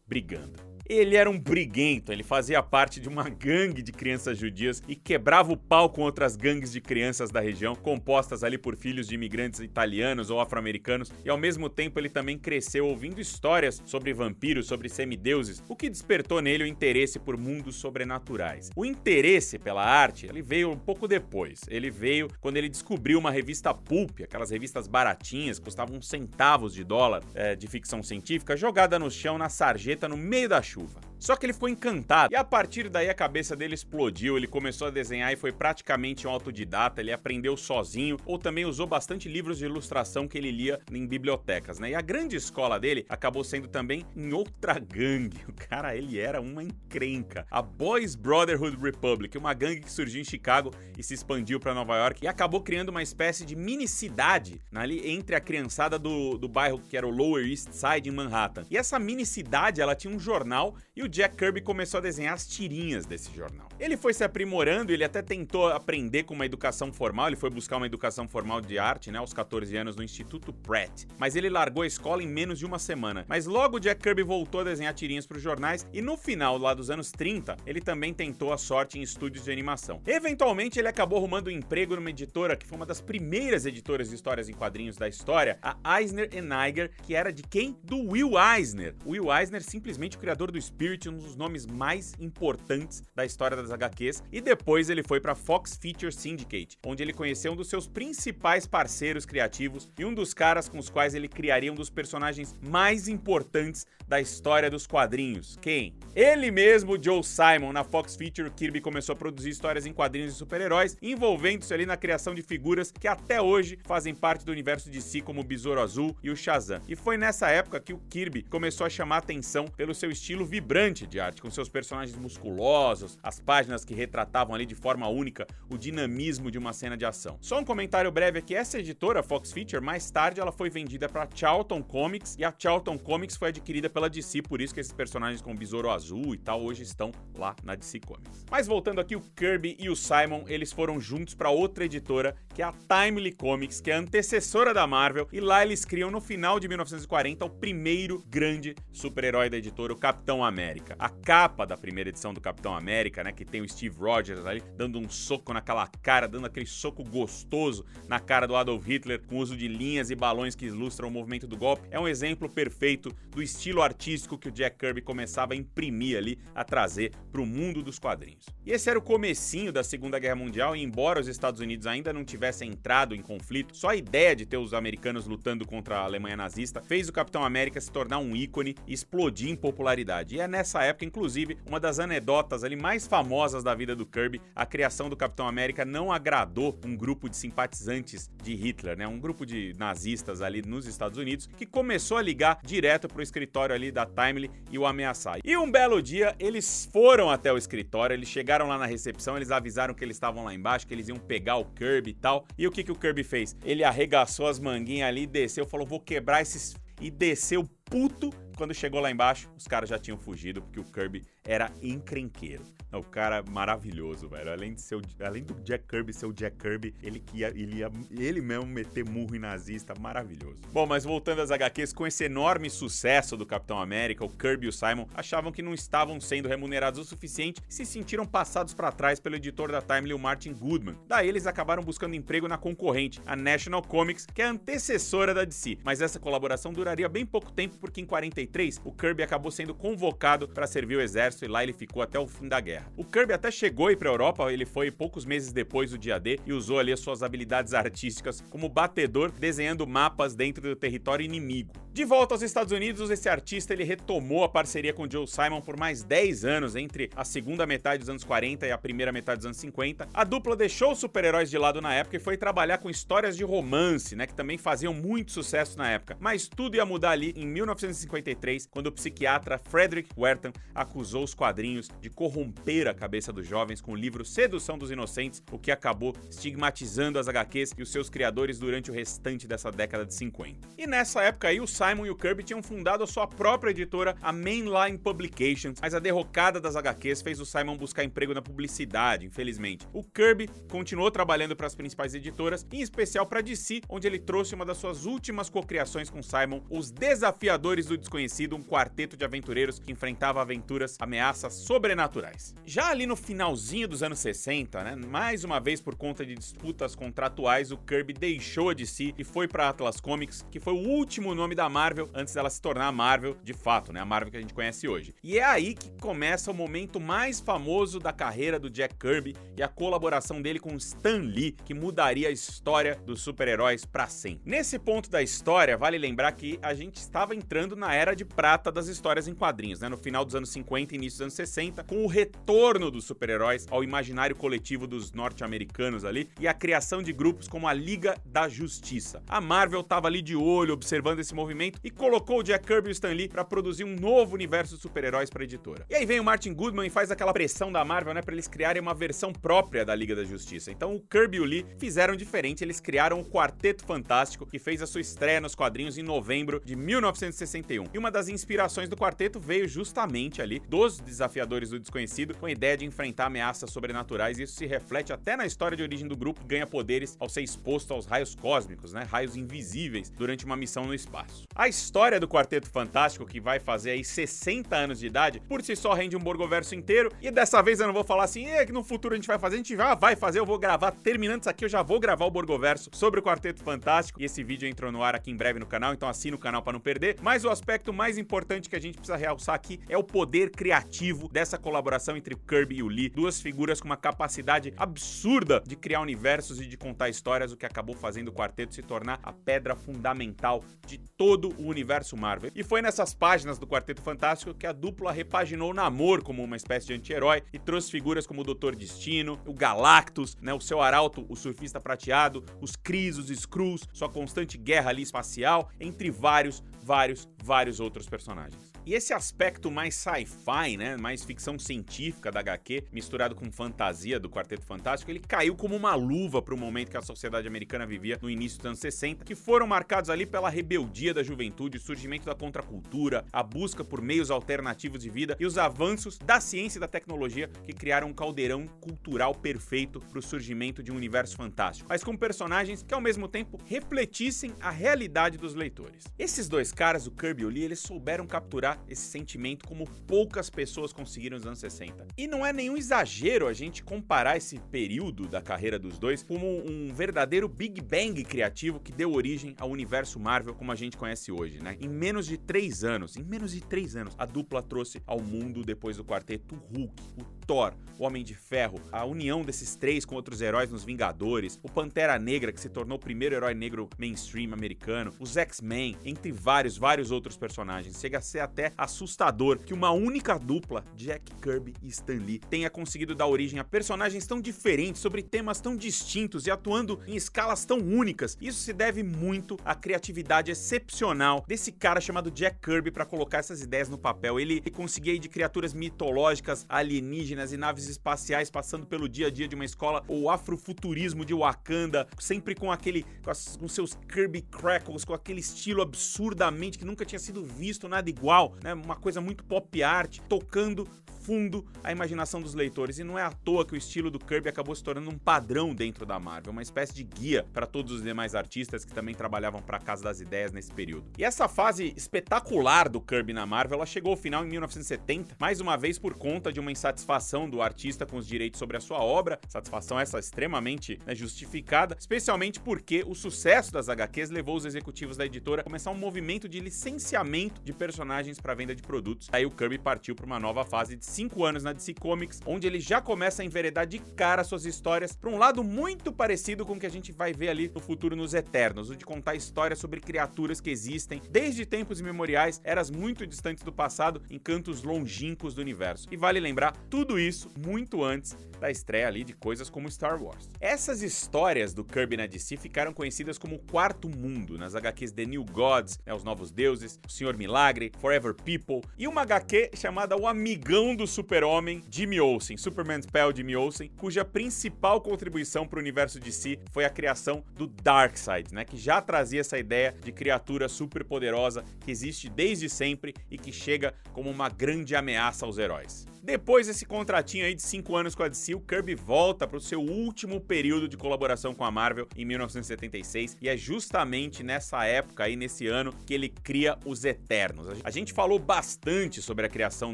brigando. 0.07 0.70
Ele 0.93 1.15
era 1.15 1.29
um 1.29 1.39
briguento, 1.39 2.11
ele 2.11 2.21
fazia 2.21 2.61
parte 2.61 2.99
de 2.99 3.07
uma 3.07 3.29
gangue 3.29 3.81
de 3.81 3.93
crianças 3.93 4.37
judias 4.37 4.83
e 4.89 4.93
quebrava 4.93 5.53
o 5.53 5.55
pau 5.55 5.89
com 5.89 6.01
outras 6.01 6.35
gangues 6.35 6.73
de 6.73 6.81
crianças 6.81 7.31
da 7.31 7.39
região, 7.39 7.73
compostas 7.77 8.43
ali 8.43 8.57
por 8.57 8.75
filhos 8.75 9.07
de 9.07 9.15
imigrantes 9.15 9.61
italianos 9.61 10.29
ou 10.29 10.41
afro-americanos, 10.41 11.09
e 11.23 11.29
ao 11.29 11.37
mesmo 11.37 11.69
tempo 11.69 11.97
ele 11.97 12.09
também 12.09 12.37
cresceu 12.37 12.85
ouvindo 12.85 13.21
histórias 13.21 13.81
sobre 13.85 14.13
vampiros, 14.13 14.67
sobre 14.67 14.89
semideuses, 14.89 15.63
o 15.69 15.77
que 15.77 15.89
despertou 15.89 16.41
nele 16.41 16.65
o 16.65 16.67
interesse 16.67 17.17
por 17.17 17.37
mundos 17.37 17.77
sobrenaturais. 17.77 18.69
O 18.75 18.83
interesse 18.83 19.57
pela 19.57 19.85
arte, 19.85 20.25
ele 20.25 20.41
veio 20.41 20.71
um 20.71 20.77
pouco 20.77 21.07
depois. 21.07 21.61
Ele 21.69 21.89
veio 21.89 22.27
quando 22.41 22.57
ele 22.57 22.67
descobriu 22.67 23.17
uma 23.17 23.31
revista 23.31 23.73
pulp, 23.73 24.19
aquelas 24.23 24.51
revistas 24.51 24.87
baratinhas, 24.87 25.57
custavam 25.57 26.01
centavos 26.01 26.73
de 26.73 26.83
dólar, 26.83 27.23
é, 27.33 27.55
de 27.55 27.65
ficção 27.65 28.03
científica, 28.03 28.57
jogada 28.57 28.99
no 28.99 29.09
chão 29.09 29.37
na 29.37 29.47
sarjeta 29.47 30.09
no 30.09 30.17
meio 30.17 30.49
da 30.49 30.61
chuva 30.61 30.80
chuva. 30.81 31.10
Só 31.21 31.35
que 31.35 31.45
ele 31.45 31.53
ficou 31.53 31.69
encantado 31.69 32.33
e 32.33 32.35
a 32.35 32.43
partir 32.43 32.89
daí 32.89 33.07
a 33.07 33.13
cabeça 33.13 33.55
dele 33.55 33.75
explodiu, 33.75 34.37
ele 34.37 34.47
começou 34.47 34.87
a 34.87 34.89
desenhar 34.89 35.31
e 35.31 35.35
foi 35.35 35.51
praticamente 35.51 36.25
um 36.25 36.31
autodidata, 36.31 36.99
ele 36.99 37.11
aprendeu 37.11 37.55
sozinho 37.55 38.17
ou 38.25 38.39
também 38.39 38.65
usou 38.65 38.87
bastante 38.87 39.29
livros 39.29 39.59
de 39.59 39.65
ilustração 39.65 40.27
que 40.27 40.35
ele 40.35 40.49
lia 40.49 40.79
em 40.91 41.05
bibliotecas, 41.05 41.77
né? 41.77 41.91
E 41.91 41.95
a 41.95 42.01
grande 42.01 42.35
escola 42.35 42.79
dele 42.79 43.05
acabou 43.07 43.43
sendo 43.43 43.67
também 43.67 44.03
em 44.15 44.33
outra 44.33 44.79
gangue. 44.79 45.39
O 45.51 45.53
cara, 45.53 45.95
ele 45.95 46.17
era 46.17 46.41
uma 46.41 46.63
encrenca. 46.63 47.45
A 47.51 47.61
Boys 47.61 48.15
Brotherhood 48.15 48.77
Republic, 48.81 49.37
uma 49.37 49.53
gangue 49.53 49.81
que 49.81 49.91
surgiu 49.91 50.19
em 50.19 50.23
Chicago 50.23 50.73
e 50.97 51.03
se 51.03 51.13
expandiu 51.13 51.59
para 51.59 51.73
Nova 51.73 51.95
York 51.97 52.23
e 52.23 52.27
acabou 52.27 52.61
criando 52.61 52.89
uma 52.89 53.03
espécie 53.03 53.45
de 53.45 53.55
mini 53.55 53.87
cidade 53.87 54.59
ali 54.73 55.07
entre 55.07 55.35
a 55.35 55.41
criançada 55.41 55.99
do, 55.99 56.37
do 56.37 56.47
bairro 56.47 56.79
que 56.79 56.97
era 56.97 57.05
o 57.05 57.11
Lower 57.11 57.45
East 57.45 57.69
Side 57.73 58.09
em 58.09 58.11
Manhattan. 58.11 58.65
E 58.71 58.77
essa 58.77 58.97
mini 58.97 59.25
cidade, 59.25 59.81
ela 59.81 59.93
tinha 59.93 60.13
um 60.13 60.19
jornal 60.19 60.75
e 60.95 61.03
o 61.03 61.10
Jack 61.11 61.35
Kirby 61.35 61.59
começou 61.59 61.97
a 61.97 62.01
desenhar 62.01 62.33
as 62.33 62.47
tirinhas 62.47 63.05
desse 63.05 63.35
jornal. 63.35 63.67
Ele 63.77 63.97
foi 63.97 64.13
se 64.13 64.23
aprimorando, 64.23 64.93
ele 64.93 65.03
até 65.03 65.21
tentou 65.21 65.67
aprender 65.67 66.23
com 66.23 66.33
uma 66.33 66.45
educação 66.45 66.93
formal, 66.93 67.27
ele 67.27 67.35
foi 67.35 67.49
buscar 67.49 67.75
uma 67.75 67.85
educação 67.85 68.29
formal 68.29 68.61
de 68.61 68.79
arte, 68.79 69.11
né, 69.11 69.19
aos 69.19 69.33
14 69.33 69.75
anos 69.75 69.97
no 69.97 70.03
Instituto 70.03 70.53
Pratt, 70.53 71.03
mas 71.19 71.35
ele 71.35 71.49
largou 71.49 71.83
a 71.83 71.87
escola 71.87 72.23
em 72.23 72.27
menos 72.27 72.57
de 72.57 72.65
uma 72.65 72.79
semana. 72.79 73.25
Mas 73.27 73.45
logo 73.45 73.77
Jack 73.77 74.01
Kirby 74.01 74.23
voltou 74.23 74.61
a 74.61 74.63
desenhar 74.63 74.93
tirinhas 74.93 75.25
para 75.25 75.35
os 75.35 75.43
jornais 75.43 75.85
e 75.91 76.01
no 76.01 76.15
final 76.15 76.57
lá 76.57 76.73
dos 76.73 76.89
anos 76.89 77.11
30, 77.11 77.57
ele 77.65 77.81
também 77.81 78.13
tentou 78.13 78.53
a 78.53 78.57
sorte 78.57 78.97
em 78.97 79.01
estúdios 79.01 79.43
de 79.43 79.51
animação. 79.51 80.01
Eventualmente 80.07 80.79
ele 80.79 80.87
acabou 80.87 81.17
arrumando 81.17 81.47
um 81.47 81.51
emprego 81.51 81.97
numa 81.97 82.09
editora 82.09 82.55
que 82.55 82.65
foi 82.65 82.77
uma 82.77 82.85
das 82.85 83.01
primeiras 83.01 83.65
editoras 83.65 84.07
de 84.07 84.15
histórias 84.15 84.47
em 84.47 84.53
quadrinhos 84.53 84.95
da 84.95 85.09
história, 85.09 85.59
a 85.61 85.99
Eisner 85.99 86.29
Niger, 86.41 86.89
que 87.03 87.15
era 87.15 87.33
de 87.33 87.43
quem? 87.43 87.77
Do 87.83 87.97
Will 87.97 88.31
Eisner. 88.39 88.95
O 89.03 89.09
Will 89.09 89.33
Eisner, 89.33 89.61
simplesmente 89.61 90.15
o 90.15 90.19
criador 90.19 90.51
do 90.51 90.61
Spirit 90.61 91.00
um 91.09 91.17
dos 91.17 91.35
nomes 91.35 91.65
mais 91.65 92.13
importantes 92.19 93.03
da 93.15 93.25
história 93.25 93.57
das 93.57 93.71
HQs, 93.71 94.23
e 94.31 94.41
depois 94.41 94.89
ele 94.89 95.03
foi 95.03 95.19
para 95.19 95.35
Fox 95.35 95.77
Feature 95.81 96.11
Syndicate, 96.11 96.77
onde 96.85 97.03
ele 97.03 97.13
conheceu 97.13 97.53
um 97.53 97.55
dos 97.55 97.69
seus 97.69 97.87
principais 97.87 98.65
parceiros 98.67 99.25
criativos 99.25 99.89
e 99.97 100.05
um 100.05 100.13
dos 100.13 100.33
caras 100.33 100.67
com 100.67 100.77
os 100.77 100.89
quais 100.89 101.13
ele 101.13 101.27
criaria 101.27 101.71
um 101.71 101.75
dos 101.75 101.89
personagens 101.89 102.57
mais 102.61 103.07
importantes 103.07 103.85
da 104.07 104.19
história 104.19 104.69
dos 104.69 104.85
quadrinhos. 104.85 105.57
Quem? 105.61 105.95
Ele 106.13 106.51
mesmo, 106.51 107.01
Joe 107.01 107.23
Simon, 107.23 107.71
na 107.71 107.83
Fox 107.83 108.15
Feature, 108.15 108.51
Kirby 108.51 108.81
começou 108.81 109.13
a 109.13 109.15
produzir 109.15 109.49
histórias 109.49 109.85
em 109.85 109.93
quadrinhos 109.93 110.33
de 110.33 110.37
super-heróis, 110.37 110.97
envolvendo-se 111.01 111.73
ali 111.73 111.85
na 111.85 111.95
criação 111.95 112.35
de 112.35 112.41
figuras 112.41 112.91
que 112.91 113.07
até 113.07 113.41
hoje 113.41 113.79
fazem 113.85 114.13
parte 114.13 114.43
do 114.43 114.51
universo 114.51 114.89
de 114.89 115.01
si, 115.01 115.21
como 115.21 115.39
o 115.39 115.43
Besouro 115.45 115.79
Azul 115.79 116.15
e 116.21 116.29
o 116.29 116.35
Shazam. 116.35 116.81
E 116.87 116.95
foi 116.95 117.15
nessa 117.17 117.49
época 117.49 117.79
que 117.79 117.93
o 117.93 117.99
Kirby 118.09 118.43
começou 118.43 118.85
a 118.85 118.89
chamar 118.89 119.17
atenção 119.17 119.65
pelo 119.65 119.95
seu 119.95 120.11
estilo 120.11 120.45
vibrante 120.45 120.90
de 120.93 121.19
arte, 121.19 121.41
com 121.41 121.49
seus 121.49 121.69
personagens 121.69 122.17
musculosos, 122.17 123.17
as 123.23 123.39
páginas 123.39 123.85
que 123.85 123.93
retratavam 123.93 124.53
ali 124.53 124.65
de 124.65 124.75
forma 124.75 125.07
única 125.07 125.47
o 125.69 125.77
dinamismo 125.77 126.51
de 126.51 126.57
uma 126.57 126.73
cena 126.73 126.97
de 126.97 127.05
ação. 127.05 127.37
Só 127.41 127.59
um 127.59 127.63
comentário 127.63 128.11
breve 128.11 128.39
aqui, 128.39 128.53
essa 128.53 128.79
editora, 128.79 129.23
Fox 129.23 129.51
Feature, 129.51 129.83
mais 129.83 130.11
tarde 130.11 130.39
ela 130.39 130.51
foi 130.51 130.69
vendida 130.69 131.07
para 131.07 131.27
Charlton 131.33 131.81
Comics 131.81 132.35
e 132.37 132.43
a 132.43 132.53
Charlton 132.57 132.97
Comics 132.97 133.37
foi 133.37 133.49
adquirida 133.49 133.89
pela 133.89 134.09
DC, 134.09 134.41
por 134.41 134.61
isso 134.61 134.73
que 134.73 134.79
esses 134.79 134.91
personagens 134.91 135.41
com 135.41 135.55
Besouro 135.55 135.89
Azul 135.89 136.33
e 136.33 136.37
tal 136.37 136.61
hoje 136.61 136.83
estão 136.83 137.11
lá 137.35 137.55
na 137.63 137.75
DC 137.75 137.99
Comics. 138.01 138.45
Mas 138.49 138.67
voltando 138.67 138.99
aqui, 138.99 139.15
o 139.15 139.21
Kirby 139.21 139.77
e 139.79 139.89
o 139.89 139.95
Simon, 139.95 140.43
eles 140.47 140.71
foram 140.71 140.99
juntos 140.99 141.33
para 141.33 141.49
outra 141.49 141.85
editora, 141.85 142.35
que 142.53 142.61
é 142.61 142.65
a 142.65 142.73
Timely 142.73 143.31
Comics, 143.31 143.79
que 143.79 143.91
é 143.91 143.95
a 143.95 143.99
antecessora 143.99 144.73
da 144.73 144.85
Marvel, 144.85 145.27
e 145.31 145.39
lá 145.39 145.63
eles 145.63 145.85
criam 145.85 146.11
no 146.11 146.19
final 146.19 146.59
de 146.59 146.67
1940 146.67 147.45
o 147.45 147.49
primeiro 147.49 148.23
grande 148.27 148.75
super-herói 148.91 149.49
da 149.49 149.57
editora, 149.57 149.93
o 149.93 149.97
Capitão 149.97 150.43
América. 150.43 150.80
A 150.97 151.09
capa 151.09 151.65
da 151.65 151.77
primeira 151.77 152.09
edição 152.09 152.33
do 152.33 152.41
Capitão 152.41 152.75
América, 152.75 153.23
né, 153.23 153.31
que 153.31 153.45
tem 153.45 153.61
o 153.61 153.69
Steve 153.69 153.97
Rogers 153.97 154.45
ali 154.45 154.61
dando 154.75 154.99
um 154.99 155.09
soco 155.09 155.53
naquela 155.53 155.87
cara, 155.87 156.27
dando 156.27 156.45
aquele 156.45 156.65
soco 156.65 157.03
gostoso 157.03 157.85
na 158.07 158.19
cara 158.19 158.47
do 158.47 158.55
Adolf 158.55 158.85
Hitler, 158.85 159.21
com 159.21 159.37
uso 159.37 159.55
de 159.55 159.67
linhas 159.67 160.09
e 160.09 160.15
balões 160.15 160.55
que 160.55 160.65
ilustram 160.65 161.07
o 161.07 161.11
movimento 161.11 161.47
do 161.47 161.57
golpe, 161.57 161.87
é 161.91 161.99
um 161.99 162.07
exemplo 162.07 162.49
perfeito 162.49 163.13
do 163.29 163.41
estilo 163.41 163.81
artístico 163.81 164.37
que 164.37 164.49
o 164.49 164.51
Jack 164.51 164.77
Kirby 164.77 165.01
começava 165.01 165.53
a 165.53 165.55
imprimir 165.55 166.17
ali, 166.17 166.39
a 166.53 166.63
trazer 166.63 167.11
para 167.31 167.41
o 167.41 167.45
mundo 167.45 167.81
dos 167.81 167.99
quadrinhos. 167.99 168.45
E 168.65 168.71
esse 168.71 168.89
era 168.89 168.99
o 168.99 169.01
comecinho 169.01 169.71
da 169.71 169.83
Segunda 169.83 170.19
Guerra 170.19 170.35
Mundial 170.35 170.75
e 170.75 170.81
embora 170.81 171.19
os 171.19 171.27
Estados 171.27 171.61
Unidos 171.61 171.87
ainda 171.87 172.13
não 172.13 172.23
tivessem 172.23 172.69
entrado 172.69 173.15
em 173.15 173.21
conflito, 173.21 173.75
só 173.75 173.89
a 173.89 173.95
ideia 173.95 174.35
de 174.35 174.45
ter 174.45 174.57
os 174.57 174.73
americanos 174.73 175.25
lutando 175.25 175.65
contra 175.65 175.97
a 175.97 176.03
Alemanha 176.03 176.37
nazista 176.37 176.81
fez 176.81 177.09
o 177.09 177.13
Capitão 177.13 177.43
América 177.43 177.81
se 177.81 177.91
tornar 177.91 178.19
um 178.19 178.35
ícone 178.35 178.75
e 178.87 178.93
explodir 178.93 179.49
em 179.49 179.55
popularidade. 179.55 180.35
E 180.35 180.39
é 180.39 180.47
nessa 180.47 180.70
nessa 180.71 180.83
época, 180.83 181.03
inclusive, 181.03 181.57
uma 181.67 181.79
das 181.79 181.99
anedotas 181.99 182.63
ali 182.63 182.77
mais 182.77 183.05
famosas 183.05 183.61
da 183.63 183.75
vida 183.75 183.93
do 183.93 184.05
Kirby, 184.05 184.41
a 184.55 184.65
criação 184.65 185.09
do 185.09 185.17
Capitão 185.17 185.45
América 185.47 185.83
não 185.83 186.11
agradou 186.11 186.79
um 186.85 186.95
grupo 186.95 187.29
de 187.29 187.35
simpatizantes 187.35 188.29
de 188.41 188.55
Hitler, 188.55 188.97
né? 188.97 189.05
Um 189.05 189.19
grupo 189.19 189.45
de 189.45 189.73
nazistas 189.77 190.41
ali 190.41 190.61
nos 190.61 190.85
Estados 190.85 191.17
Unidos 191.17 191.47
que 191.57 191.65
começou 191.65 192.17
a 192.17 192.21
ligar 192.21 192.59
direto 192.63 193.09
pro 193.09 193.21
escritório 193.21 193.75
ali 193.75 193.91
da 193.91 194.05
Timely 194.05 194.49
e 194.71 194.79
o 194.79 194.85
ameaçar. 194.85 195.39
E 195.43 195.57
um 195.57 195.69
belo 195.69 196.01
dia 196.01 196.35
eles 196.39 196.89
foram 196.91 197.29
até 197.29 197.51
o 197.51 197.57
escritório, 197.57 198.13
eles 198.13 198.29
chegaram 198.29 198.67
lá 198.67 198.77
na 198.77 198.85
recepção, 198.85 199.35
eles 199.35 199.51
avisaram 199.51 199.93
que 199.93 200.03
eles 200.03 200.15
estavam 200.15 200.45
lá 200.45 200.53
embaixo, 200.53 200.87
que 200.87 200.93
eles 200.93 201.09
iam 201.09 201.17
pegar 201.17 201.57
o 201.57 201.65
Kirby 201.65 202.11
e 202.11 202.13
tal. 202.13 202.45
E 202.57 202.65
o 202.65 202.71
que 202.71 202.83
que 202.83 202.91
o 202.91 202.95
Kirby 202.95 203.23
fez? 203.23 203.57
Ele 203.65 203.83
arregaçou 203.83 204.47
as 204.47 204.59
manguinhas 204.59 205.09
ali, 205.09 205.27
desceu, 205.27 205.65
falou: 205.65 205.85
"Vou 205.85 205.99
quebrar 205.99 206.41
esses 206.41 206.75
e 207.01 207.09
desceu 207.09 207.67
puto. 207.85 208.29
Quando 208.55 208.73
chegou 208.73 208.99
lá 208.99 209.09
embaixo, 209.09 209.49
os 209.57 209.67
caras 209.67 209.89
já 209.89 209.97
tinham 209.97 210.17
fugido 210.17 210.61
porque 210.61 210.79
o 210.79 210.83
Kirby 210.83 211.25
era 211.43 211.71
encrenqueiro. 211.81 212.63
O 212.93 213.03
cara 213.03 213.41
maravilhoso, 213.41 214.27
velho. 214.27 214.51
Além, 214.51 214.73
de 214.75 215.23
além 215.23 215.43
do 215.43 215.53
Jack 215.61 215.85
Kirby 215.87 216.11
ser 216.11 216.25
o 216.25 216.33
Jack 216.33 216.57
Kirby, 216.57 216.93
ele, 217.01 217.23
ia, 217.33 217.47
ele 217.47 217.77
ia 217.77 217.91
ele 218.11 218.41
mesmo 218.41 218.65
meter 218.65 219.07
murro 219.07 219.33
em 219.33 219.39
nazista, 219.39 219.93
maravilhoso. 219.97 220.61
Bom, 220.73 220.85
mas 220.85 221.05
voltando 221.05 221.41
às 221.41 221.51
HQs, 221.51 221.93
com 221.93 222.05
esse 222.05 222.25
enorme 222.25 222.69
sucesso 222.69 223.37
do 223.37 223.45
Capitão 223.45 223.79
América, 223.79 224.25
o 224.25 224.29
Kirby 224.29 224.65
e 224.65 224.69
o 224.69 224.73
Simon 224.73 225.07
achavam 225.13 225.53
que 225.53 225.61
não 225.61 225.73
estavam 225.73 226.19
sendo 226.19 226.49
remunerados 226.49 226.99
o 226.99 227.05
suficiente 227.05 227.61
e 227.69 227.73
se 227.73 227.85
sentiram 227.85 228.25
passados 228.25 228.73
para 228.73 228.91
trás 228.91 229.21
pelo 229.21 229.37
editor 229.37 229.71
da 229.71 229.81
Timely, 229.81 230.13
o 230.13 230.19
Martin 230.19 230.53
Goodman. 230.53 230.97
Daí 231.07 231.29
eles 231.29 231.47
acabaram 231.47 231.83
buscando 231.83 232.13
emprego 232.13 232.47
na 232.47 232.57
concorrente, 232.57 233.21
a 233.25 233.37
National 233.37 233.81
Comics, 233.81 234.25
que 234.25 234.41
é 234.41 234.45
antecessora 234.45 235.33
da 235.33 235.45
DC. 235.45 235.77
Mas 235.81 236.01
essa 236.01 236.19
colaboração 236.19 236.73
duraria 236.73 237.07
bem 237.07 237.25
pouco 237.25 237.53
tempo 237.53 237.77
porque 237.79 238.01
em 238.01 238.05
43 238.05 238.81
o 238.83 238.91
Kirby 238.91 239.23
acabou 239.23 239.49
sendo 239.49 239.73
convocado 239.73 240.45
para 240.49 240.67
servir 240.67 240.97
o 240.97 241.01
exército 241.01 241.30
e 241.41 241.47
lá 241.47 241.63
ele 241.63 241.73
ficou 241.73 242.01
até 242.01 242.19
o 242.19 242.27
fim 242.27 242.47
da 242.47 242.59
guerra. 242.59 242.91
O 242.97 243.05
Kirby 243.05 243.33
até 243.33 243.49
chegou 243.51 243.87
aí 243.87 243.95
pra 243.95 244.09
Europa, 244.09 244.51
ele 244.51 244.65
foi 244.65 244.91
poucos 244.91 245.25
meses 245.25 245.51
depois 245.51 245.91
do 245.91 245.97
dia 245.97 246.19
D 246.19 246.39
e 246.45 246.53
usou 246.53 246.79
ali 246.79 246.91
as 246.91 246.99
suas 246.99 247.23
habilidades 247.23 247.73
artísticas 247.73 248.41
como 248.49 248.67
batedor, 248.67 249.31
desenhando 249.31 249.85
mapas 249.87 250.35
dentro 250.35 250.61
do 250.61 250.75
território 250.75 251.23
inimigo. 251.23 251.71
De 251.93 252.05
volta 252.05 252.33
aos 252.33 252.41
Estados 252.41 252.71
Unidos, 252.71 253.09
esse 253.09 253.27
artista 253.27 253.73
ele 253.73 253.83
retomou 253.83 254.45
a 254.45 254.49
parceria 254.49 254.93
com 254.93 255.11
Joe 255.11 255.27
Simon 255.27 255.59
por 255.59 255.77
mais 255.77 256.03
10 256.03 256.45
anos, 256.45 256.73
entre 256.77 257.09
a 257.17 257.25
segunda 257.25 257.65
metade 257.65 257.99
dos 257.99 258.07
anos 258.07 258.23
40 258.23 258.65
e 258.65 258.71
a 258.71 258.77
primeira 258.77 259.11
metade 259.11 259.39
dos 259.39 259.45
anos 259.47 259.57
50. 259.57 260.07
A 260.13 260.23
dupla 260.23 260.55
deixou 260.55 260.93
os 260.93 260.99
super-heróis 260.99 261.49
de 261.49 261.57
lado 261.57 261.81
na 261.81 261.93
época 261.93 262.15
e 262.15 262.19
foi 262.19 262.37
trabalhar 262.37 262.77
com 262.77 262.89
histórias 262.89 263.35
de 263.35 263.43
romance, 263.43 264.15
né, 264.15 264.25
que 264.25 264.33
também 264.33 264.57
faziam 264.57 264.93
muito 264.93 265.33
sucesso 265.33 265.77
na 265.77 265.89
época. 265.91 266.15
Mas 266.17 266.47
tudo 266.47 266.77
ia 266.77 266.85
mudar 266.85 267.11
ali 267.11 267.33
em 267.35 267.45
1953, 267.45 268.67
quando 268.67 268.87
o 268.87 268.91
psiquiatra 268.93 269.57
Frederick 269.57 270.09
Wertham 270.17 270.53
acusou 270.73 271.25
os 271.25 271.33
quadrinhos 271.33 271.89
de 271.99 272.09
corromper 272.09 272.87
a 272.87 272.93
cabeça 272.93 273.33
dos 273.33 273.45
jovens 273.45 273.81
com 273.81 273.91
o 273.91 273.97
livro 273.97 274.23
Sedução 274.23 274.77
dos 274.77 274.91
Inocentes, 274.91 275.43
o 275.51 275.59
que 275.59 275.71
acabou 275.71 276.15
estigmatizando 276.29 277.19
as 277.19 277.27
HQs 277.27 277.73
e 277.77 277.81
os 277.81 277.91
seus 277.91 278.09
criadores 278.09 278.57
durante 278.57 278.89
o 278.89 278.93
restante 278.93 279.45
dessa 279.45 279.69
década 279.69 280.05
de 280.05 280.13
50. 280.13 280.69
E 280.77 280.87
nessa 280.87 281.21
época 281.21 281.49
aí, 281.49 281.59
o 281.59 281.67
Simon 281.81 282.05
e 282.05 282.11
o 282.11 282.15
Kirby 282.15 282.43
tinham 282.43 282.61
fundado 282.61 283.03
a 283.03 283.07
sua 283.07 283.25
própria 283.25 283.71
editora, 283.71 284.15
a 284.21 284.31
Mainline 284.31 284.99
Publications, 284.99 285.79
mas 285.81 285.95
a 285.95 285.99
derrocada 285.99 286.61
das 286.61 286.75
HQs 286.75 287.23
fez 287.23 287.39
o 287.39 287.45
Simon 287.45 287.75
buscar 287.75 288.03
emprego 288.03 288.35
na 288.35 288.41
publicidade, 288.41 289.25
infelizmente. 289.25 289.87
O 289.91 290.03
Kirby 290.03 290.47
continuou 290.69 291.09
trabalhando 291.09 291.55
para 291.55 291.65
as 291.65 291.73
principais 291.73 292.13
editoras, 292.13 292.67
em 292.71 292.81
especial 292.81 293.25
para 293.25 293.41
DC, 293.41 293.81
onde 293.89 294.05
ele 294.05 294.19
trouxe 294.19 294.53
uma 294.53 294.63
das 294.63 294.77
suas 294.77 295.05
últimas 295.07 295.49
cocriações 295.49 296.07
com 296.07 296.21
Simon, 296.21 296.61
Os 296.69 296.91
Desafiadores 296.91 297.87
do 297.87 297.97
Desconhecido, 297.97 298.55
um 298.55 298.61
quarteto 298.61 299.17
de 299.17 299.25
aventureiros 299.25 299.79
que 299.79 299.91
enfrentava 299.91 300.39
aventuras, 300.39 300.97
ameaças 300.99 301.55
sobrenaturais. 301.55 302.53
Já 302.63 302.91
ali 302.91 303.07
no 303.07 303.15
finalzinho 303.15 303.87
dos 303.87 304.03
anos 304.03 304.19
60, 304.19 304.83
né, 304.83 304.95
mais 304.95 305.43
uma 305.43 305.59
vez 305.59 305.81
por 305.81 305.95
conta 305.95 306.23
de 306.23 306.35
disputas 306.35 306.93
contratuais, 306.93 307.71
o 307.71 307.77
Kirby 307.77 308.13
deixou 308.13 308.69
a 308.69 308.75
DC 308.75 309.15
e 309.17 309.23
foi 309.23 309.47
para 309.47 309.69
Atlas 309.69 309.99
Comics, 309.99 310.45
que 310.51 310.59
foi 310.59 310.73
o 310.73 310.87
último 310.87 311.33
nome 311.33 311.55
da 311.55 311.70
Marvel 311.71 312.09
antes 312.13 312.33
dela 312.33 312.49
se 312.49 312.61
tornar 312.61 312.87
a 312.87 312.91
Marvel 312.91 313.37
de 313.43 313.53
fato, 313.53 313.91
né? 313.93 313.99
A 313.99 314.05
Marvel 314.05 314.29
que 314.29 314.37
a 314.37 314.41
gente 314.41 314.53
conhece 314.53 314.87
hoje. 314.87 315.15
E 315.23 315.39
é 315.39 315.43
aí 315.43 315.73
que 315.73 315.89
começa 315.99 316.51
o 316.51 316.53
momento 316.53 316.99
mais 316.99 317.39
famoso 317.39 317.99
da 317.99 318.11
carreira 318.11 318.59
do 318.59 318.69
Jack 318.69 318.95
Kirby 318.95 319.35
e 319.57 319.63
a 319.63 319.67
colaboração 319.67 320.41
dele 320.41 320.59
com 320.59 320.75
Stan 320.75 321.19
Lee, 321.19 321.55
que 321.65 321.73
mudaria 321.73 322.27
a 322.27 322.31
história 322.31 322.95
dos 323.05 323.21
super-heróis 323.21 323.85
para 323.85 324.07
sempre. 324.07 324.41
Nesse 324.45 324.77
ponto 324.77 325.09
da 325.09 325.23
história, 325.23 325.77
vale 325.77 325.97
lembrar 325.97 326.33
que 326.33 326.59
a 326.61 326.73
gente 326.73 326.97
estava 326.97 327.33
entrando 327.33 327.75
na 327.75 327.93
era 327.93 328.13
de 328.13 328.25
prata 328.25 328.71
das 328.71 328.87
histórias 328.87 329.27
em 329.27 329.33
quadrinhos, 329.33 329.79
né? 329.79 329.87
No 329.87 329.97
final 329.97 330.25
dos 330.25 330.35
anos 330.35 330.49
50 330.49 330.93
e 330.93 330.97
início 330.97 331.17
dos 331.17 331.21
anos 331.21 331.33
60, 331.33 331.83
com 331.85 332.03
o 332.03 332.07
retorno 332.07 332.91
dos 332.91 333.05
super-heróis 333.05 333.65
ao 333.71 333.83
imaginário 333.83 334.35
coletivo 334.35 334.85
dos 334.85 335.13
norte-americanos 335.13 336.03
ali 336.03 336.29
e 336.39 336.47
a 336.47 336.53
criação 336.53 337.01
de 337.01 337.13
grupos 337.13 337.47
como 337.47 337.67
a 337.67 337.73
Liga 337.73 338.17
da 338.25 338.49
Justiça. 338.49 339.23
A 339.27 339.39
Marvel 339.39 339.81
estava 339.81 340.07
ali 340.07 340.21
de 340.21 340.35
olho 340.35 340.73
observando 340.73 341.19
esse 341.19 341.33
movimento 341.33 341.60
e 341.83 341.89
colocou 341.89 342.39
o 342.39 342.43
Jack 342.43 342.65
Kirby 342.65 342.87
e 342.87 342.91
o 342.91 342.93
Stan 342.93 343.13
Lee 343.13 343.27
para 343.27 343.43
produzir 343.43 343.83
um 343.83 343.95
novo 343.95 344.33
universo 344.33 344.75
de 344.75 344.81
super-heróis 344.81 345.29
para 345.29 345.43
editora. 345.43 345.85
E 345.89 345.95
aí 345.95 346.05
vem 346.05 346.19
o 346.19 346.23
Martin 346.23 346.53
Goodman 346.53 346.87
e 346.87 346.89
faz 346.89 347.11
aquela 347.11 347.33
pressão 347.33 347.71
da 347.71 347.83
Marvel, 347.83 348.13
né, 348.13 348.21
para 348.21 348.33
eles 348.33 348.47
criarem 348.47 348.81
uma 348.81 348.93
versão 348.93 349.33
própria 349.33 349.85
da 349.85 349.93
Liga 349.93 350.15
da 350.15 350.23
Justiça. 350.23 350.71
Então 350.71 350.95
o 350.95 351.01
Kirby 351.01 351.37
e 351.37 351.39
o 351.41 351.45
Lee 351.45 351.65
fizeram 351.77 352.15
diferente, 352.15 352.63
eles 352.63 352.79
criaram 352.79 353.19
o 353.19 353.25
Quarteto 353.25 353.85
Fantástico, 353.85 354.45
que 354.45 354.57
fez 354.57 354.81
a 354.81 354.87
sua 354.87 355.01
estreia 355.01 355.41
nos 355.41 355.53
quadrinhos 355.55 355.97
em 355.97 356.03
novembro 356.03 356.61
de 356.63 356.75
1961. 356.75 357.85
E 357.93 357.97
uma 357.97 358.09
das 358.09 358.29
inspirações 358.29 358.87
do 358.89 358.95
quarteto 358.95 359.39
veio 359.39 359.67
justamente 359.67 360.41
ali 360.41 360.59
dos 360.67 360.99
desafiadores 360.99 361.69
do 361.69 361.79
desconhecido, 361.79 362.35
com 362.37 362.45
a 362.45 362.51
ideia 362.51 362.77
de 362.77 362.85
enfrentar 362.85 363.25
ameaças 363.25 363.69
sobrenaturais, 363.71 364.39
e 364.39 364.43
isso 364.43 364.55
se 364.55 364.65
reflete 364.65 365.11
até 365.11 365.35
na 365.35 365.45
história 365.45 365.75
de 365.75 365.83
origem 365.83 366.07
do 366.07 366.15
grupo, 366.15 366.41
que 366.41 366.47
ganha 366.47 366.67
poderes 366.67 367.15
ao 367.19 367.29
ser 367.29 367.41
exposto 367.41 367.93
aos 367.93 368.05
raios 368.05 368.35
cósmicos, 368.35 368.93
né, 368.93 369.03
raios 369.03 369.35
invisíveis, 369.35 370.09
durante 370.09 370.45
uma 370.45 370.55
missão 370.55 370.85
no 370.85 370.93
espaço. 370.93 371.45
A 371.53 371.67
história 371.67 372.17
do 372.17 372.29
Quarteto 372.29 372.69
Fantástico, 372.69 373.25
que 373.25 373.41
vai 373.41 373.59
fazer 373.59 373.91
aí 373.91 374.05
60 374.05 374.73
anos 374.73 374.99
de 374.99 375.07
idade, 375.07 375.41
por 375.41 375.61
si 375.61 375.75
só 375.75 375.93
rende 375.93 376.15
um 376.15 376.19
Borgoverso 376.19 376.73
inteiro. 376.73 377.11
E 377.21 377.29
dessa 377.29 377.61
vez 377.61 377.81
eu 377.81 377.87
não 377.87 377.93
vou 377.93 378.05
falar 378.05 378.23
assim, 378.23 378.45
é 378.45 378.65
que 378.65 378.71
no 378.71 378.83
futuro 378.83 379.13
a 379.13 379.17
gente 379.17 379.27
vai 379.27 379.37
fazer, 379.37 379.55
a 379.55 379.57
gente 379.57 379.75
já 379.75 379.93
vai 379.93 380.15
fazer, 380.15 380.39
eu 380.39 380.45
vou 380.45 380.57
gravar. 380.57 380.91
Terminando 380.91 381.41
isso 381.41 381.49
aqui, 381.49 381.65
eu 381.65 381.69
já 381.69 381.81
vou 381.81 381.99
gravar 381.99 382.25
o 382.25 382.31
Borgoverso 382.31 382.89
sobre 382.93 383.19
o 383.19 383.23
Quarteto 383.23 383.61
Fantástico. 383.61 384.21
E 384.21 384.25
esse 384.25 384.41
vídeo 384.43 384.67
entrou 384.67 384.91
no 384.93 385.03
ar 385.03 385.13
aqui 385.13 385.29
em 385.29 385.35
breve 385.35 385.59
no 385.59 385.65
canal, 385.65 385.93
então 385.93 386.07
assina 386.07 386.35
o 386.37 386.39
canal 386.39 386.61
para 386.61 386.73
não 386.73 386.79
perder. 386.79 387.17
Mas 387.21 387.43
o 387.43 387.49
aspecto 387.49 387.91
mais 387.91 388.17
importante 388.17 388.69
que 388.69 388.75
a 388.77 388.81
gente 388.81 388.95
precisa 388.95 389.17
realçar 389.17 389.55
aqui 389.55 389.81
é 389.89 389.97
o 389.97 390.03
poder 390.03 390.51
criativo 390.51 391.27
dessa 391.27 391.57
colaboração 391.57 392.15
entre 392.15 392.33
o 392.33 392.37
Kirby 392.37 392.77
e 392.77 392.83
o 392.83 392.87
Lee. 392.87 393.09
Duas 393.09 393.41
figuras 393.41 393.81
com 393.81 393.87
uma 393.87 393.97
capacidade 393.97 394.73
absurda 394.77 395.61
de 395.67 395.75
criar 395.75 395.99
universos 395.99 396.61
e 396.61 396.65
de 396.65 396.77
contar 396.77 397.09
histórias, 397.09 397.51
o 397.51 397.57
que 397.57 397.65
acabou 397.65 397.95
fazendo 397.95 398.29
o 398.29 398.33
quarteto 398.33 398.73
se 398.73 398.81
tornar 398.81 399.19
a 399.21 399.33
pedra 399.33 399.75
fundamental 399.75 400.63
de 400.87 400.97
todo 400.97 401.40
o 401.49 401.67
universo 401.67 402.17
Marvel. 402.17 402.51
E 402.55 402.63
foi 402.63 402.81
nessas 402.81 403.13
páginas 403.13 403.57
do 403.57 403.67
Quarteto 403.67 404.01
Fantástico 404.01 404.53
que 404.53 404.67
a 404.67 404.71
dupla 404.71 405.11
repaginou 405.11 405.71
o 405.71 405.73
Namor 405.73 406.23
como 406.23 406.43
uma 406.43 406.55
espécie 406.55 406.87
de 406.87 406.93
anti-herói 406.93 407.43
e 407.51 407.59
trouxe 407.59 407.91
figuras 407.91 408.25
como 408.25 408.41
o 408.41 408.43
Doutor 408.43 408.75
Destino, 408.75 409.39
o 409.45 409.53
Galactus, 409.53 410.37
né, 410.41 410.53
o 410.53 410.61
seu 410.61 410.81
arauto, 410.81 411.25
o 411.29 411.35
surfista 411.35 411.79
prateado, 411.79 412.43
os 412.59 412.75
Kree, 412.75 413.09
os 413.09 413.29
Skrulls, 413.29 413.87
sua 413.93 414.09
constante 414.09 414.57
guerra 414.57 414.89
ali 414.89 415.01
espacial, 415.01 415.69
entre 415.79 416.09
vários, 416.11 416.63
vários, 416.83 417.27
vários 417.43 417.79
outros 417.79 418.07
personagens. 418.07 418.71
E 418.85 418.95
esse 418.95 419.13
aspecto 419.13 419.69
mais 419.69 419.93
sci-fi, 419.93 420.75
né, 420.75 420.97
mais 420.97 421.23
ficção 421.23 421.59
científica 421.59 422.31
da 422.31 422.39
HQ, 422.39 422.85
misturado 422.91 423.35
com 423.35 423.51
fantasia 423.51 424.19
do 424.19 424.29
Quarteto 424.29 424.65
Fantástico, 424.65 425.11
ele 425.11 425.19
caiu 425.19 425.55
como 425.55 425.75
uma 425.75 425.93
luva 425.93 426.41
para 426.41 426.55
o 426.55 426.57
momento 426.57 426.89
que 426.89 426.97
a 426.97 427.01
sociedade 427.01 427.47
americana 427.47 427.85
vivia 427.85 428.17
no 428.21 428.29
início 428.29 428.57
dos 428.57 428.65
anos 428.65 428.79
60, 428.79 429.23
que 429.23 429.35
foram 429.35 429.67
marcados 429.67 430.09
ali 430.09 430.25
pela 430.25 430.49
rebeldia 430.49 431.13
da 431.13 431.21
juventude, 431.21 431.77
o 431.77 431.81
surgimento 431.81 432.25
da 432.25 432.33
contracultura, 432.33 433.23
a 433.31 433.43
busca 433.43 433.83
por 433.83 434.01
meios 434.01 434.31
alternativos 434.31 435.01
de 435.01 435.09
vida 435.09 435.37
e 435.39 435.45
os 435.45 435.59
avanços 435.59 436.17
da 436.17 436.39
ciência 436.39 436.79
e 436.79 436.81
da 436.81 436.87
tecnologia 436.87 437.49
que 437.63 437.73
criaram 437.73 438.07
um 438.07 438.13
caldeirão 438.13 438.65
cultural 438.65 439.35
perfeito 439.35 439.99
para 439.99 440.17
o 440.17 440.23
surgimento 440.23 440.81
de 440.81 440.91
um 440.91 440.95
universo 440.95 441.35
fantástico, 441.35 441.87
mas 441.87 442.03
com 442.03 442.17
personagens 442.17 442.81
que 442.81 442.93
ao 442.93 443.01
mesmo 443.01 443.27
tempo 443.27 443.59
refletissem 443.65 444.55
a 444.59 444.71
realidade 444.71 445.37
dos 445.37 445.53
leitores. 445.53 446.05
Esses 446.17 446.47
dois 446.47 446.70
caras, 446.71 447.07
o 447.07 447.11
Kirby 447.11 447.43
e 447.43 447.45
o 447.45 447.49
Lee, 447.49 447.63
eles 447.63 447.79
souberam 447.79 448.25
capturar 448.25 448.83
esse 448.87 449.03
sentimento 449.03 449.67
como 449.67 449.87
poucas 450.07 450.49
pessoas 450.49 450.93
conseguiram 450.93 451.37
nos 451.37 451.45
anos 451.45 451.59
60. 451.59 452.07
E 452.17 452.27
não 452.27 452.45
é 452.45 452.51
nenhum 452.53 452.77
exagero 452.77 453.47
a 453.47 453.53
gente 453.53 453.83
comparar 453.83 454.37
esse 454.37 454.59
período 454.59 455.27
da 455.27 455.41
carreira 455.41 455.77
dos 455.77 455.97
dois 455.97 456.23
como 456.23 456.47
um 456.47 456.93
verdadeiro 456.93 457.47
Big 457.47 457.81
Bang 457.81 458.23
criativo 458.23 458.79
que 458.79 458.91
deu 458.91 459.13
origem 459.13 459.55
ao 459.59 459.69
universo 459.69 460.19
Marvel 460.19 460.53
como 460.53 460.71
a 460.71 460.75
gente 460.75 460.97
conhece 460.97 461.31
hoje, 461.31 461.61
né? 461.61 461.77
Em 461.79 461.89
menos 461.89 462.25
de 462.25 462.37
três 462.37 462.83
anos, 462.83 463.15
em 463.17 463.23
menos 463.23 463.51
de 463.51 463.61
três 463.61 463.95
anos, 463.95 464.15
a 464.17 464.25
dupla 464.25 464.61
trouxe 464.61 465.01
ao 465.05 465.19
mundo 465.21 465.63
depois 465.63 465.97
do 465.97 466.05
quarteto 466.05 466.55
Hulk, 466.55 467.03
o 467.17 467.40
Thor, 467.51 467.73
o 467.99 468.03
Homem 468.05 468.23
de 468.23 468.33
Ferro, 468.33 468.81
a 468.91 469.05
união 469.05 469.43
desses 469.43 469.75
três 469.75 470.05
com 470.05 470.15
outros 470.15 470.41
heróis 470.41 470.71
nos 470.71 470.83
Vingadores, 470.83 471.59
o 471.61 471.69
Pantera 471.69 472.17
Negra, 472.17 472.51
que 472.51 472.59
se 472.59 472.69
tornou 472.69 472.97
o 472.97 472.99
primeiro 472.99 473.35
herói 473.35 473.53
negro 473.53 473.89
mainstream 473.97 474.53
americano, 474.53 475.13
os 475.19 475.35
X-Men, 475.35 475.97
entre 476.03 476.31
vários, 476.31 476.77
vários 476.77 477.11
outros 477.11 477.37
personagens. 477.37 477.99
Chega 477.99 478.19
a 478.19 478.21
ser 478.21 478.39
até 478.39 478.71
assustador 478.77 479.59
que 479.59 479.73
uma 479.73 479.91
única 479.91 480.39
dupla, 480.39 480.83
Jack 480.95 481.31
Kirby 481.41 481.73
e 481.83 481.89
Stan 481.89 482.13
Lee, 482.13 482.39
tenha 482.39 482.69
conseguido 482.69 483.13
dar 483.13 483.27
origem 483.27 483.59
a 483.59 483.63
personagens 483.63 484.25
tão 484.25 484.39
diferentes, 484.39 485.01
sobre 485.01 485.21
temas 485.21 485.59
tão 485.59 485.75
distintos 485.75 486.47
e 486.47 486.51
atuando 486.51 487.01
em 487.05 487.15
escalas 487.15 487.65
tão 487.65 487.79
únicas. 487.79 488.37
Isso 488.41 488.61
se 488.61 488.71
deve 488.71 489.03
muito 489.03 489.57
à 489.65 489.75
criatividade 489.75 490.49
excepcional 490.49 491.43
desse 491.45 491.71
cara 491.71 491.99
chamado 491.99 492.31
Jack 492.31 492.59
Kirby 492.61 492.91
para 492.91 493.05
colocar 493.05 493.39
essas 493.39 493.61
ideias 493.61 493.89
no 493.89 493.97
papel. 493.97 494.39
Ele 494.39 494.61
conseguia 494.71 495.13
ir 495.13 495.19
de 495.19 495.29
criaturas 495.29 495.73
mitológicas, 495.73 496.65
alienígenas 496.69 497.40
e 497.51 497.57
naves 497.57 497.87
espaciais 497.87 498.49
passando 498.49 498.85
pelo 498.85 499.09
dia 499.09 499.27
a 499.27 499.31
dia 499.31 499.47
de 499.47 499.55
uma 499.55 499.65
escola, 499.65 500.03
o 500.07 500.29
afrofuturismo 500.29 501.25
de 501.25 501.33
Wakanda, 501.33 502.07
sempre 502.19 502.53
com 502.53 502.71
aquele 502.71 503.03
com, 503.23 503.31
as, 503.31 503.57
com 503.57 503.67
seus 503.67 503.93
Kirby 504.07 504.41
Crackles, 504.43 505.03
com 505.03 505.13
aquele 505.13 505.39
estilo 505.39 505.81
absurdamente 505.81 506.77
que 506.77 506.85
nunca 506.85 507.05
tinha 507.05 507.19
sido 507.19 507.43
visto 507.43 507.87
nada 507.87 508.09
igual, 508.09 508.53
né? 508.63 508.73
Uma 508.73 508.95
coisa 508.95 509.19
muito 509.19 509.43
pop 509.43 509.81
art, 509.81 510.19
tocando 510.29 510.87
fundo 511.21 511.65
a 511.83 511.91
imaginação 511.91 512.41
dos 512.41 512.53
leitores. 512.53 512.99
E 512.99 513.03
não 513.03 513.17
é 513.17 513.23
à 513.23 513.31
toa 513.31 513.65
que 513.65 513.73
o 513.73 513.77
estilo 513.77 514.09
do 514.09 514.19
Kirby 514.19 514.49
acabou 514.49 514.75
se 514.75 514.83
tornando 514.83 515.09
um 515.09 515.17
padrão 515.17 515.73
dentro 515.73 516.05
da 516.05 516.19
Marvel, 516.19 516.51
uma 516.51 516.61
espécie 516.61 516.93
de 516.93 517.03
guia 517.03 517.45
para 517.53 517.65
todos 517.65 517.91
os 517.91 518.01
demais 518.01 518.35
artistas 518.35 518.83
que 518.83 518.93
também 518.93 519.15
trabalhavam 519.15 519.61
para 519.61 519.77
a 519.77 519.79
Casa 519.79 520.03
das 520.03 520.19
Ideias 520.19 520.51
nesse 520.51 520.71
período. 520.71 521.05
E 521.17 521.23
essa 521.23 521.47
fase 521.47 521.93
espetacular 521.95 522.89
do 522.89 522.99
Kirby 522.99 523.33
na 523.33 523.45
Marvel, 523.45 523.77
ela 523.77 523.85
chegou 523.85 524.11
ao 524.11 524.17
final 524.17 524.43
em 524.43 524.49
1970, 524.49 525.35
mais 525.39 525.61
uma 525.61 525.77
vez 525.77 525.99
por 525.99 526.15
conta 526.15 526.51
de 526.51 526.59
uma 526.59 526.71
insatisfação 526.71 527.20
do 527.49 527.61
artista 527.61 528.05
com 528.05 528.17
os 528.17 528.27
direitos 528.27 528.59
sobre 528.59 528.77
a 528.77 528.79
sua 528.79 528.99
obra, 528.99 529.39
satisfação 529.47 529.99
essa 529.99 530.19
extremamente 530.19 530.99
né, 531.05 531.13
justificada, 531.13 531.95
especialmente 531.97 532.59
porque 532.59 533.03
o 533.05 533.13
sucesso 533.13 533.71
das 533.71 533.89
HQs 533.89 534.29
levou 534.29 534.55
os 534.55 534.65
executivos 534.65 535.17
da 535.17 535.25
editora 535.25 535.61
a 535.61 535.63
começar 535.63 535.91
um 535.91 535.97
movimento 535.97 536.49
de 536.49 536.59
licenciamento 536.59 537.61
de 537.61 537.73
personagens 537.73 538.39
para 538.39 538.53
venda 538.53 538.75
de 538.75 538.81
produtos. 538.81 539.29
Aí 539.31 539.45
o 539.45 539.51
Kirby 539.51 539.77
partiu 539.77 540.15
para 540.15 540.25
uma 540.25 540.39
nova 540.39 540.65
fase 540.65 540.95
de 540.95 541.05
cinco 541.05 541.45
anos 541.45 541.63
na 541.63 541.73
DC 541.73 541.93
Comics, 541.93 542.41
onde 542.45 542.67
ele 542.67 542.79
já 542.79 542.99
começa 542.99 543.41
a 543.41 543.45
enveredar 543.45 543.85
de 543.85 543.99
cara 543.99 544.43
suas 544.43 544.65
histórias 544.65 545.15
para 545.15 545.29
um 545.29 545.37
lado 545.37 545.63
muito 545.63 546.11
parecido 546.11 546.65
com 546.65 546.73
o 546.73 546.79
que 546.79 546.85
a 546.85 546.91
gente 546.91 547.11
vai 547.11 547.33
ver 547.33 547.49
ali 547.49 547.71
no 547.73 547.79
futuro 547.79 548.15
nos 548.15 548.33
Eternos, 548.33 548.89
o 548.89 548.95
de 548.95 549.05
contar 549.05 549.35
histórias 549.35 549.79
sobre 549.79 549.99
criaturas 549.99 550.59
que 550.59 550.69
existem 550.69 551.21
desde 551.29 551.65
tempos 551.65 551.99
imemoriais, 551.99 552.61
eras 552.63 552.89
muito 552.89 553.25
distantes 553.27 553.63
do 553.63 553.71
passado, 553.71 554.21
em 554.29 554.39
cantos 554.39 554.83
longínquos 554.83 555.53
do 555.53 555.61
universo. 555.61 556.07
E 556.11 556.17
vale 556.17 556.39
lembrar 556.39 556.75
tudo 556.89 557.10
isso 557.19 557.49
muito 557.57 558.03
antes 558.03 558.35
da 558.61 558.69
estreia 558.69 559.07
ali 559.07 559.23
de 559.23 559.33
coisas 559.33 559.69
como 559.69 559.89
Star 559.89 560.21
Wars. 560.21 560.49
Essas 560.61 561.01
histórias 561.01 561.73
do 561.73 561.83
Kirby 561.83 562.15
na 562.15 562.27
DC 562.27 562.55
ficaram 562.55 562.93
conhecidas 562.93 563.37
como 563.39 563.55
o 563.55 563.59
Quarto 563.59 564.07
Mundo, 564.07 564.57
nas 564.57 564.75
HQs 564.75 565.11
The 565.11 565.25
New 565.25 565.43
Gods, 565.43 565.99
né, 566.05 566.13
Os 566.13 566.23
Novos 566.23 566.51
Deuses, 566.51 566.99
O 567.05 567.11
Senhor 567.11 567.35
Milagre, 567.35 567.91
Forever 567.99 568.35
People, 568.35 568.87
e 568.97 569.07
uma 569.07 569.23
HQ 569.23 569.71
chamada 569.75 570.15
O 570.15 570.27
Amigão 570.27 570.95
do 570.95 571.07
Super-Homem, 571.07 571.81
Jimmy 571.89 572.21
Olsen, 572.21 572.55
Superman 572.55 573.01
Spell 573.01 573.35
Jimmy 573.35 573.55
Olsen, 573.55 573.89
cuja 573.97 574.23
principal 574.23 575.01
contribuição 575.01 575.67
para 575.67 575.77
o 575.77 575.81
universo 575.81 576.19
DC 576.19 576.59
foi 576.71 576.85
a 576.85 576.89
criação 576.89 577.43
do 577.55 577.65
Darkseid, 577.65 578.53
né, 578.53 578.63
que 578.63 578.77
já 578.77 579.01
trazia 579.01 579.41
essa 579.41 579.57
ideia 579.57 579.95
de 580.03 580.11
criatura 580.11 580.69
super 580.69 581.03
poderosa 581.03 581.65
que 581.79 581.89
existe 581.89 582.29
desde 582.29 582.69
sempre 582.69 583.15
e 583.31 583.39
que 583.39 583.51
chega 583.51 583.95
como 584.13 584.29
uma 584.29 584.49
grande 584.49 584.95
ameaça 584.95 585.47
aos 585.47 585.57
heróis. 585.57 586.10
Depois 586.23 586.67
desse 586.67 586.85
contratinho 586.85 587.45
aí 587.45 587.55
de 587.55 587.63
5 587.63 587.95
anos 587.95 588.13
com 588.13 588.21
a 588.21 588.27
DC, 588.27 588.53
o 588.53 588.59
Kirby 588.59 588.93
volta 588.93 589.47
para 589.47 589.57
o 589.57 589.61
seu 589.61 589.81
último 589.81 590.39
período 590.39 590.87
de 590.87 590.95
colaboração 590.95 591.51
com 591.51 591.63
a 591.63 591.71
Marvel 591.71 592.07
em 592.15 592.23
1976 592.23 593.37
e 593.41 593.49
é 593.49 593.57
justamente 593.57 594.43
nessa 594.43 594.85
época 594.85 595.23
aí, 595.23 595.35
nesse 595.35 595.65
ano, 595.65 595.91
que 596.05 596.13
ele 596.13 596.29
cria 596.29 596.77
os 596.85 597.03
Eternos. 597.05 597.81
A 597.83 597.89
gente 597.89 598.13
falou 598.13 598.37
bastante 598.37 599.19
sobre 599.19 599.47
a 599.47 599.49
criação 599.49 599.93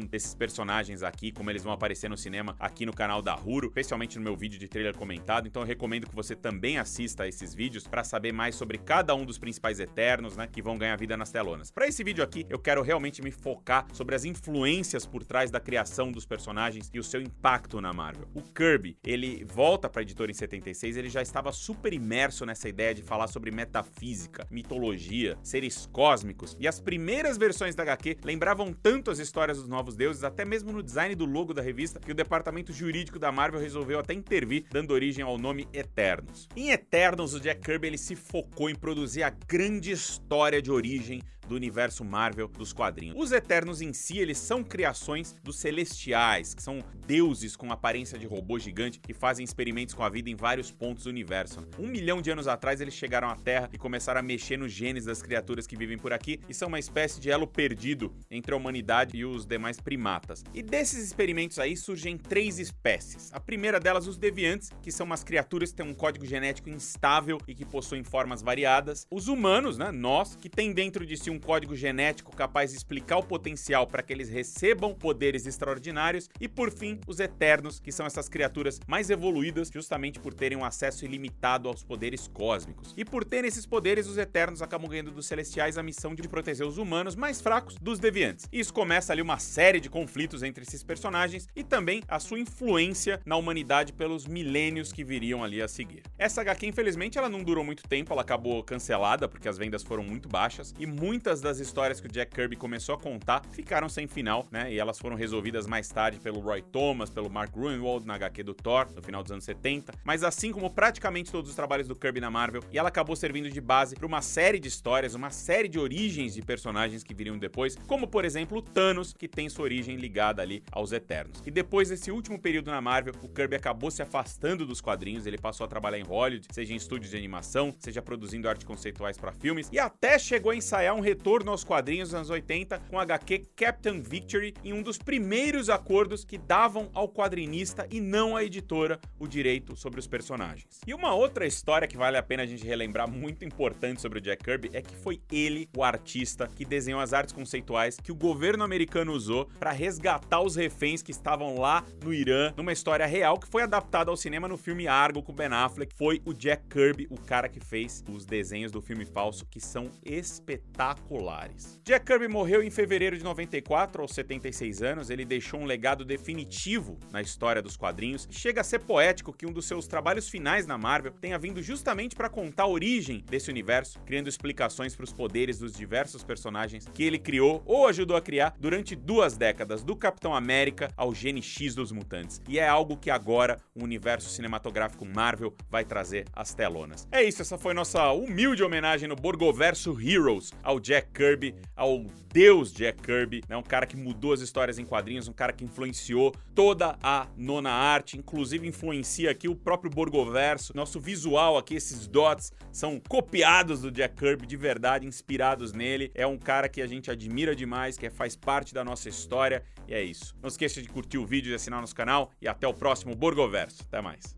desses 0.00 0.34
personagens 0.34 1.02
aqui, 1.02 1.32
como 1.32 1.48
eles 1.50 1.64
vão 1.64 1.72
aparecer 1.72 2.10
no 2.10 2.16
cinema 2.16 2.54
aqui 2.60 2.84
no 2.84 2.92
canal 2.92 3.22
da 3.22 3.34
Huro, 3.34 3.68
especialmente 3.68 4.18
no 4.18 4.24
meu 4.24 4.36
vídeo 4.36 4.58
de 4.58 4.68
trailer 4.68 4.94
comentado, 4.94 5.48
então 5.48 5.62
eu 5.62 5.66
recomendo 5.66 6.06
que 6.06 6.14
você 6.14 6.36
também 6.36 6.76
assista 6.76 7.22
a 7.22 7.28
esses 7.28 7.54
vídeos 7.54 7.86
para 7.86 8.04
saber 8.04 8.34
mais 8.34 8.54
sobre 8.54 8.76
cada 8.76 9.14
um 9.14 9.24
dos 9.24 9.38
principais 9.38 9.80
Eternos, 9.80 10.36
né, 10.36 10.46
que 10.46 10.60
vão 10.60 10.76
ganhar 10.76 10.96
vida 10.98 11.16
nas 11.16 11.30
telonas. 11.30 11.70
Para 11.70 11.88
esse 11.88 12.04
vídeo 12.04 12.22
aqui, 12.22 12.44
eu 12.50 12.58
quero 12.58 12.82
realmente 12.82 13.22
me 13.22 13.30
focar 13.30 13.86
sobre 13.94 14.14
as 14.14 14.26
influências 14.26 15.06
por 15.06 15.24
trás 15.24 15.50
da 15.50 15.58
criação 15.58 16.12
dos 16.18 16.26
personagens 16.26 16.90
e 16.92 16.98
o 16.98 17.04
seu 17.04 17.22
impacto 17.22 17.80
na 17.80 17.92
Marvel. 17.92 18.28
O 18.34 18.42
Kirby, 18.42 18.98
ele 19.04 19.44
volta 19.44 19.88
para 19.88 20.00
a 20.00 20.02
editora 20.02 20.30
em 20.30 20.34
76, 20.34 20.96
ele 20.96 21.08
já 21.08 21.22
estava 21.22 21.52
super 21.52 21.92
imerso 21.92 22.44
nessa 22.44 22.68
ideia 22.68 22.92
de 22.92 23.02
falar 23.02 23.28
sobre 23.28 23.52
metafísica, 23.52 24.46
mitologia, 24.50 25.38
seres 25.42 25.86
cósmicos, 25.92 26.56
e 26.58 26.66
as 26.66 26.80
primeiras 26.80 27.38
versões 27.38 27.76
da 27.76 27.84
HQ 27.84 28.18
lembravam 28.24 28.72
tanto 28.72 29.10
as 29.10 29.20
histórias 29.20 29.58
dos 29.58 29.68
novos 29.68 29.94
deuses, 29.94 30.24
até 30.24 30.44
mesmo 30.44 30.72
no 30.72 30.82
design 30.82 31.14
do 31.14 31.24
logo 31.24 31.54
da 31.54 31.62
revista, 31.62 32.00
que 32.00 32.10
o 32.10 32.14
departamento 32.14 32.72
jurídico 32.72 33.18
da 33.18 33.30
Marvel 33.30 33.60
resolveu 33.60 34.00
até 34.00 34.12
intervir, 34.12 34.64
dando 34.70 34.92
origem 34.92 35.24
ao 35.24 35.38
nome 35.38 35.68
Eternos. 35.72 36.48
Em 36.56 36.70
Eternos, 36.70 37.34
o 37.34 37.40
Jack 37.40 37.60
Kirby 37.60 37.86
ele 37.86 37.98
se 37.98 38.16
focou 38.16 38.68
em 38.68 38.74
produzir 38.74 39.22
a 39.22 39.30
grande 39.30 39.92
história 39.92 40.60
de 40.60 40.70
origem 40.72 41.22
do 41.48 41.54
universo 41.54 42.04
Marvel 42.04 42.46
dos 42.48 42.72
quadrinhos. 42.72 43.16
Os 43.18 43.32
Eternos 43.32 43.80
em 43.80 43.92
si, 43.92 44.18
eles 44.18 44.38
são 44.38 44.62
criações 44.62 45.34
dos 45.42 45.56
Celestiais, 45.56 46.54
que 46.54 46.62
são 46.62 46.80
deuses 47.06 47.56
com 47.56 47.72
aparência 47.72 48.18
de 48.18 48.26
robô 48.26 48.58
gigante 48.58 49.00
que 49.00 49.14
fazem 49.14 49.44
experimentos 49.44 49.94
com 49.94 50.02
a 50.02 50.08
vida 50.08 50.28
em 50.28 50.36
vários 50.36 50.70
pontos 50.70 51.04
do 51.04 51.10
universo. 51.10 51.66
Um 51.78 51.88
milhão 51.88 52.20
de 52.20 52.30
anos 52.30 52.46
atrás, 52.46 52.80
eles 52.80 52.94
chegaram 52.94 53.28
à 53.28 53.36
Terra 53.36 53.70
e 53.72 53.78
começaram 53.78 54.20
a 54.20 54.22
mexer 54.22 54.58
nos 54.58 54.70
genes 54.70 55.06
das 55.06 55.22
criaturas 55.22 55.66
que 55.66 55.76
vivem 55.76 55.96
por 55.96 56.12
aqui 56.12 56.40
e 56.48 56.54
são 56.54 56.68
uma 56.68 56.78
espécie 56.78 57.18
de 57.20 57.30
elo 57.30 57.46
perdido 57.46 58.14
entre 58.30 58.52
a 58.52 58.56
humanidade 58.56 59.16
e 59.16 59.24
os 59.24 59.46
demais 59.46 59.80
primatas. 59.80 60.44
E 60.52 60.62
desses 60.62 61.02
experimentos 61.02 61.58
aí 61.58 61.76
surgem 61.76 62.18
três 62.18 62.58
espécies. 62.58 63.32
A 63.32 63.40
primeira 63.40 63.80
delas, 63.80 64.06
os 64.06 64.18
Deviantes, 64.18 64.70
que 64.82 64.92
são 64.92 65.06
umas 65.06 65.24
criaturas 65.24 65.70
que 65.70 65.76
têm 65.76 65.86
um 65.86 65.94
código 65.94 66.26
genético 66.26 66.68
instável 66.68 67.38
e 67.48 67.54
que 67.54 67.64
possuem 67.64 68.04
formas 68.04 68.42
variadas. 68.42 69.06
Os 69.10 69.28
humanos, 69.28 69.78
né, 69.78 69.90
nós, 69.90 70.36
que 70.36 70.50
tem 70.50 70.72
dentro 70.72 71.06
de 71.06 71.16
si 71.16 71.30
um 71.30 71.37
um 71.38 71.40
código 71.40 71.74
genético 71.76 72.34
capaz 72.34 72.72
de 72.72 72.76
explicar 72.76 73.18
o 73.18 73.22
potencial 73.22 73.86
para 73.86 74.02
que 74.02 74.12
eles 74.12 74.28
recebam 74.28 74.92
poderes 74.92 75.46
extraordinários, 75.46 76.28
e 76.40 76.48
por 76.48 76.70
fim, 76.70 77.00
os 77.06 77.20
Eternos, 77.20 77.78
que 77.78 77.92
são 77.92 78.04
essas 78.04 78.28
criaturas 78.28 78.80
mais 78.86 79.08
evoluídas 79.08 79.70
justamente 79.72 80.18
por 80.18 80.34
terem 80.34 80.58
um 80.58 80.64
acesso 80.64 81.04
ilimitado 81.04 81.68
aos 81.68 81.84
poderes 81.84 82.26
cósmicos. 82.28 82.92
E 82.96 83.04
por 83.04 83.24
terem 83.24 83.48
esses 83.48 83.64
poderes, 83.64 84.08
os 84.08 84.18
Eternos 84.18 84.62
acabam 84.62 84.90
ganhando 84.90 85.12
dos 85.12 85.26
Celestiais 85.26 85.78
a 85.78 85.82
missão 85.82 86.14
de 86.14 86.28
proteger 86.28 86.66
os 86.66 86.78
humanos 86.78 87.14
mais 87.14 87.40
fracos 87.40 87.76
dos 87.80 87.98
Deviantes. 87.98 88.46
E 88.52 88.58
isso 88.58 88.74
começa 88.74 89.12
ali 89.12 89.22
uma 89.22 89.38
série 89.38 89.80
de 89.80 89.88
conflitos 89.88 90.42
entre 90.42 90.64
esses 90.64 90.82
personagens 90.82 91.46
e 91.54 91.62
também 91.62 92.02
a 92.08 92.18
sua 92.18 92.40
influência 92.40 93.20
na 93.24 93.36
humanidade 93.36 93.92
pelos 93.92 94.26
milênios 94.26 94.92
que 94.92 95.04
viriam 95.04 95.44
ali 95.44 95.62
a 95.62 95.68
seguir. 95.68 96.02
Essa 96.18 96.40
HQ, 96.40 96.66
infelizmente, 96.66 97.16
ela 97.16 97.28
não 97.28 97.42
durou 97.42 97.64
muito 97.64 97.82
tempo, 97.86 98.12
ela 98.12 98.22
acabou 98.22 98.62
cancelada 98.64 99.28
porque 99.28 99.48
as 99.48 99.56
vendas 99.56 99.82
foram 99.82 100.02
muito 100.02 100.28
baixas 100.28 100.74
e 100.78 100.86
muitas 100.86 101.27
muitas 101.28 101.42
das 101.42 101.58
histórias 101.58 102.00
que 102.00 102.06
o 102.06 102.10
Jack 102.10 102.34
Kirby 102.34 102.56
começou 102.56 102.94
a 102.94 102.98
contar 102.98 103.42
ficaram 103.52 103.86
sem 103.86 104.06
final, 104.06 104.46
né? 104.50 104.72
E 104.72 104.78
elas 104.78 104.98
foram 104.98 105.14
resolvidas 105.14 105.66
mais 105.66 105.86
tarde 105.86 106.18
pelo 106.18 106.40
Roy 106.40 106.62
Thomas, 106.62 107.10
pelo 107.10 107.28
Mark 107.28 107.52
Gruenwald 107.52 108.06
na 108.06 108.14
HQ 108.14 108.42
do 108.42 108.54
Thor, 108.54 108.88
no 108.96 109.02
final 109.02 109.22
dos 109.22 109.30
anos 109.30 109.44
70. 109.44 109.92
Mas 110.02 110.24
assim 110.24 110.50
como 110.50 110.70
praticamente 110.70 111.30
todos 111.30 111.50
os 111.50 111.54
trabalhos 111.54 111.86
do 111.86 111.94
Kirby 111.94 112.18
na 112.18 112.30
Marvel, 112.30 112.62
e 112.72 112.78
ela 112.78 112.88
acabou 112.88 113.14
servindo 113.14 113.50
de 113.50 113.60
base 113.60 113.94
para 113.94 114.06
uma 114.06 114.22
série 114.22 114.58
de 114.58 114.68
histórias, 114.68 115.14
uma 115.14 115.28
série 115.28 115.68
de 115.68 115.78
origens 115.78 116.32
de 116.32 116.40
personagens 116.40 117.04
que 117.04 117.12
viriam 117.12 117.36
depois, 117.36 117.76
como 117.86 118.08
por 118.08 118.24
exemplo 118.24 118.56
o 118.56 118.62
Thanos, 118.62 119.12
que 119.12 119.28
tem 119.28 119.50
sua 119.50 119.64
origem 119.64 119.96
ligada 119.96 120.40
ali 120.40 120.62
aos 120.72 120.92
Eternos. 120.92 121.42
E 121.44 121.50
depois 121.50 121.90
desse 121.90 122.10
último 122.10 122.40
período 122.40 122.70
na 122.70 122.80
Marvel, 122.80 123.12
o 123.22 123.28
Kirby 123.28 123.56
acabou 123.56 123.90
se 123.90 124.00
afastando 124.00 124.64
dos 124.64 124.80
quadrinhos, 124.80 125.26
ele 125.26 125.36
passou 125.36 125.66
a 125.66 125.68
trabalhar 125.68 125.98
em 125.98 126.04
Hollywood, 126.04 126.46
seja 126.50 126.72
em 126.72 126.76
estúdios 126.76 127.10
de 127.10 127.18
animação, 127.18 127.74
seja 127.78 128.00
produzindo 128.00 128.48
arte 128.48 128.64
conceituais 128.64 129.18
para 129.18 129.30
filmes, 129.30 129.68
e 129.70 129.78
até 129.78 130.18
chegou 130.18 130.52
a 130.52 130.56
ensaiar 130.56 130.94
um 130.94 131.00
retorno 131.00 131.17
aos 131.48 131.64
quadrinhos 131.64 132.08
dos 132.08 132.14
anos 132.14 132.30
80 132.30 132.78
com 132.90 132.98
a 132.98 133.02
HQ 133.02 133.50
Captain 133.54 134.00
Victory 134.00 134.54
em 134.64 134.72
um 134.72 134.82
dos 134.82 134.98
primeiros 134.98 135.68
acordos 135.68 136.24
que 136.24 136.38
davam 136.38 136.88
ao 136.94 137.08
quadrinista 137.08 137.86
e 137.90 138.00
não 138.00 138.36
à 138.36 138.44
editora 138.44 139.00
o 139.18 139.26
direito 139.26 139.76
sobre 139.76 140.00
os 140.00 140.06
personagens. 140.06 140.80
E 140.86 140.94
uma 140.94 141.14
outra 141.14 141.46
história 141.46 141.86
que 141.88 141.96
vale 141.96 142.16
a 142.16 142.22
pena 142.22 142.44
a 142.44 142.46
gente 142.46 142.64
relembrar 142.64 143.10
muito 143.10 143.44
importante 143.44 144.00
sobre 144.00 144.18
o 144.18 144.22
Jack 144.22 144.42
Kirby 144.42 144.70
é 144.72 144.80
que 144.80 144.94
foi 144.96 145.20
ele, 145.30 145.68
o 145.76 145.82
artista, 145.82 146.46
que 146.46 146.64
desenhou 146.64 147.00
as 147.00 147.12
artes 147.12 147.32
conceituais 147.32 147.96
que 147.96 148.12
o 148.12 148.14
governo 148.14 148.64
americano 148.64 149.12
usou 149.12 149.46
para 149.58 149.70
resgatar 149.70 150.40
os 150.40 150.56
reféns 150.56 151.02
que 151.02 151.10
estavam 151.10 151.58
lá 151.58 151.84
no 152.02 152.12
Irã, 152.14 152.52
numa 152.56 152.72
história 152.72 153.06
real 153.06 153.38
que 153.38 153.48
foi 153.48 153.62
adaptada 153.62 154.10
ao 154.10 154.16
cinema 154.16 154.48
no 154.48 154.56
filme 154.56 154.86
Argo 154.86 155.22
com 155.22 155.32
Ben 155.32 155.48
Affleck. 155.48 155.94
Foi 155.94 156.22
o 156.24 156.32
Jack 156.32 156.68
Kirby, 156.68 157.06
o 157.10 157.20
cara 157.20 157.48
que 157.48 157.60
fez 157.60 158.04
os 158.08 158.24
desenhos 158.24 158.72
do 158.72 158.80
filme 158.80 159.04
falso 159.04 159.44
que 159.46 159.60
são 159.60 159.90
espetaculares 160.04 160.97
espetaculares. 160.98 161.80
Jack 161.84 162.04
Kirby 162.04 162.28
morreu 162.28 162.62
em 162.62 162.70
fevereiro 162.70 163.16
de 163.16 163.24
94, 163.24 164.02
aos 164.02 164.12
76 164.12 164.82
anos. 164.82 165.10
Ele 165.10 165.24
deixou 165.24 165.60
um 165.60 165.64
legado 165.64 166.04
definitivo 166.04 166.98
na 167.10 167.20
história 167.20 167.62
dos 167.62 167.76
quadrinhos. 167.76 168.28
Chega 168.30 168.60
a 168.60 168.64
ser 168.64 168.80
poético 168.80 169.32
que 169.32 169.46
um 169.46 169.52
dos 169.52 169.66
seus 169.66 169.86
trabalhos 169.86 170.28
finais 170.28 170.66
na 170.66 170.76
Marvel 170.76 171.12
tenha 171.12 171.38
vindo 171.38 171.62
justamente 171.62 172.14
para 172.14 172.28
contar 172.28 172.64
a 172.64 172.68
origem 172.68 173.24
desse 173.28 173.50
universo, 173.50 173.98
criando 174.04 174.28
explicações 174.28 174.94
para 174.94 175.04
os 175.04 175.12
poderes 175.12 175.58
dos 175.58 175.72
diversos 175.72 176.22
personagens 176.22 176.86
que 176.92 177.02
ele 177.02 177.18
criou 177.18 177.62
ou 177.64 177.86
ajudou 177.86 178.16
a 178.16 178.20
criar 178.20 178.54
durante 178.58 178.94
duas 178.94 179.36
décadas, 179.36 179.82
do 179.82 179.96
Capitão 179.96 180.34
América 180.34 180.90
ao 180.96 181.14
Gene 181.14 181.42
X 181.42 181.74
dos 181.74 181.92
Mutantes. 181.92 182.42
E 182.48 182.58
é 182.58 182.68
algo 182.68 182.96
que 182.96 183.10
agora 183.10 183.58
o 183.74 183.82
universo 183.82 184.28
cinematográfico 184.28 185.04
Marvel 185.04 185.54
vai 185.70 185.84
trazer 185.84 186.26
às 186.32 186.54
telonas. 186.54 187.06
É 187.10 187.22
isso, 187.22 187.42
essa 187.42 187.56
foi 187.56 187.72
nossa 187.72 188.10
humilde 188.12 188.62
homenagem 188.62 189.08
no 189.08 189.16
Borgoverso 189.16 189.98
Heroes 190.00 190.52
ao 190.62 190.80
Jack 190.88 191.10
Kirby, 191.12 191.54
ao 191.76 192.06
deus 192.32 192.72
Jack 192.72 193.02
Kirby, 193.02 193.42
né? 193.46 193.54
um 193.58 193.62
cara 193.62 193.84
que 193.84 193.94
mudou 193.94 194.32
as 194.32 194.40
histórias 194.40 194.78
em 194.78 194.86
quadrinhos, 194.86 195.28
um 195.28 195.34
cara 195.34 195.52
que 195.52 195.62
influenciou 195.62 196.34
toda 196.54 196.98
a 197.02 197.26
nona 197.36 197.68
arte, 197.70 198.16
inclusive 198.16 198.66
influencia 198.66 199.30
aqui 199.30 199.48
o 199.48 199.54
próprio 199.54 199.90
Borgoverso. 199.90 200.74
Nosso 200.74 200.98
visual 200.98 201.58
aqui, 201.58 201.74
esses 201.74 202.06
dots, 202.06 202.54
são 202.72 202.98
copiados 203.06 203.82
do 203.82 203.90
Jack 203.90 204.16
Kirby 204.16 204.46
de 204.46 204.56
verdade, 204.56 205.06
inspirados 205.06 205.74
nele. 205.74 206.10
É 206.14 206.26
um 206.26 206.38
cara 206.38 206.70
que 206.70 206.80
a 206.80 206.86
gente 206.86 207.10
admira 207.10 207.54
demais, 207.54 207.98
que 207.98 208.08
faz 208.08 208.34
parte 208.34 208.72
da 208.72 208.82
nossa 208.82 209.10
história, 209.10 209.62
e 209.86 209.92
é 209.92 210.02
isso. 210.02 210.34
Não 210.40 210.48
esqueça 210.48 210.80
de 210.80 210.88
curtir 210.88 211.18
o 211.18 211.26
vídeo 211.26 211.52
e 211.52 211.54
assinar 211.54 211.82
nosso 211.82 211.94
canal, 211.94 212.32
e 212.40 212.48
até 212.48 212.66
o 212.66 212.72
próximo 212.72 213.14
Borgoverso. 213.14 213.82
Até 213.82 214.00
mais. 214.00 214.37